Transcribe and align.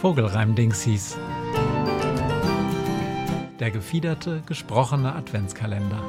Vogelreim-Dingsies. 0.00 1.16
Der 3.58 3.72
gefiederte, 3.72 4.42
gesprochene 4.46 5.12
Adventskalender. 5.12 6.00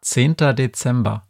Zehnter 0.00 0.54
Dezember. 0.54 1.26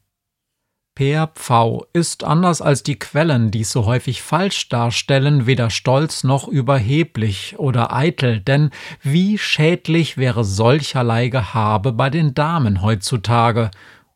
Peer 0.94 1.28
Pfau 1.28 1.86
ist 1.94 2.24
anders 2.24 2.60
als 2.60 2.82
die 2.82 2.98
Quellen, 2.98 3.50
die 3.50 3.64
so 3.64 3.86
häufig 3.86 4.20
falsch 4.20 4.68
darstellen, 4.68 5.46
weder 5.46 5.70
stolz 5.70 6.24
noch 6.24 6.48
überheblich 6.48 7.54
oder 7.58 7.94
eitel, 7.94 8.40
denn 8.40 8.68
wie 9.00 9.38
schädlich 9.38 10.18
wäre 10.18 10.44
solcherlei 10.44 11.28
Gehabe 11.28 11.92
bei 11.94 12.10
den 12.10 12.34
Damen 12.34 12.82
heutzutage, 12.82 13.70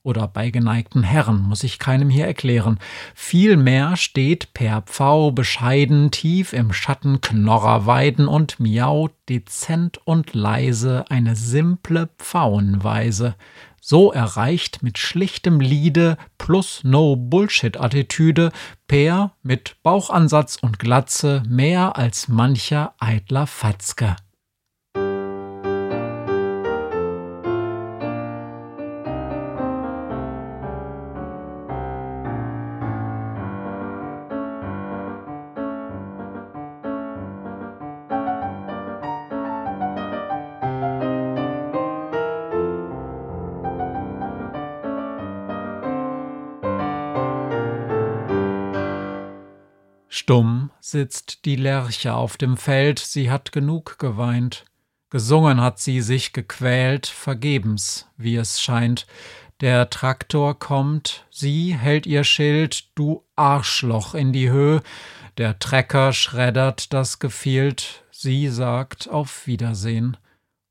oder 0.05 0.29
bei 0.29 0.51
geneigten 0.51 1.03
Herren, 1.03 1.41
muss 1.41 1.65
ich 1.65 1.81
keinem 1.81 2.11
hier 2.11 2.27
erklären. 2.27 2.79
Vielmehr 3.15 3.97
steht 3.97 4.55
Per 4.55 4.83
Pfau 4.83 5.33
bescheiden 5.33 6.13
tief 6.13 6.53
im 6.53 6.73
Schatten 6.73 7.21
Knorrer 7.21 7.87
Weiden 7.87 8.29
und 8.29 8.61
miaut 8.61 9.13
dezent 9.29 9.99
und 10.05 10.35
leise 10.35 11.05
eine 11.09 11.35
simple 11.35 12.11
Pfauenweise 12.19 13.35
so 13.81 14.13
erreicht 14.13 14.83
mit 14.83 14.97
schlichtem 14.97 15.61
Liede 15.61 16.17
plus 16.39 16.81
No-Bullshit-Attitüde 16.85 18.51
Per 18.89 19.33
mit 19.43 19.77
Bauchansatz 19.83 20.57
und 20.61 20.79
Glatze 20.79 21.43
mehr 21.47 21.97
als 21.97 22.29
mancher 22.29 22.95
eitler 22.99 23.47
Fatzke. 23.47 24.17
Stumm 50.17 50.71
sitzt 50.79 51.45
die 51.45 51.57
Lerche 51.57 52.15
auf 52.15 52.37
dem 52.37 52.57
Feld, 52.57 53.01
sie 53.01 53.33
hat 53.33 53.51
genug 53.51 53.99
geweint. 53.99 54.65
Gesungen 55.11 55.61
hat 55.61 55.81
sie 55.81 56.01
sich 56.03 56.33
gequält, 56.33 57.09
vergebens, 57.09 58.07
wie 58.17 58.37
es 58.37 58.63
scheint. 58.63 59.09
Der 59.61 59.91
Traktor 59.91 60.57
kommt, 60.57 61.27
sie 61.33 61.75
hält 61.75 62.07
ihr 62.07 62.23
Schild, 62.23 62.97
du 62.97 63.25
Arschloch, 63.35 64.15
in 64.15 64.33
die 64.33 64.51
Höhe. 64.51 64.85
Der 65.37 65.59
Trecker 65.59 66.13
schreddert 66.13 66.93
das 66.93 67.19
Gefielt, 67.19 68.05
sie 68.13 68.47
sagt 68.51 69.11
auf 69.11 69.49
Wiedersehen 69.49 70.17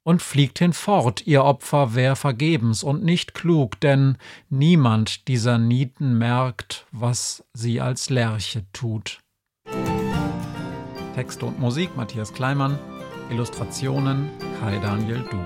und 0.04 0.22
fliegt 0.22 0.60
hinfort, 0.60 1.28
ihr 1.28 1.44
Opfer 1.44 1.96
wär 1.96 2.16
vergebens 2.16 2.82
und 2.82 3.04
nicht 3.04 3.34
klug, 3.34 3.78
denn 3.82 4.18
niemand 4.50 5.28
dieser 5.28 5.58
Nieten 5.58 6.18
merkt, 6.18 6.86
was 6.92 7.44
sie 7.54 7.82
als 7.82 8.10
Lerche 8.10 8.64
tut. 8.72 9.23
Texte 11.14 11.46
und 11.46 11.60
Musik 11.60 11.96
Matthias 11.96 12.34
Kleimann, 12.34 12.80
Illustrationen 13.30 14.32
Kai 14.60 14.80
Daniel 14.80 15.24
Du. 15.30 15.38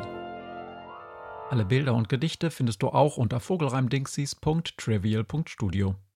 Alle 1.50 1.66
Bilder 1.66 1.94
und 1.94 2.08
Gedichte 2.08 2.52
findest 2.52 2.84
du 2.84 2.88
auch 2.88 3.18
unter 3.18 3.42
vogelreimdingsies.trivial.studio. 3.42 5.96